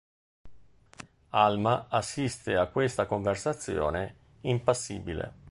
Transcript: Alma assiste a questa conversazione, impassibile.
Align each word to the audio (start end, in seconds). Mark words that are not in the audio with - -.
Alma 1.29 1.85
assiste 1.89 2.55
a 2.55 2.65
questa 2.65 3.05
conversazione, 3.05 4.15
impassibile. 4.41 5.35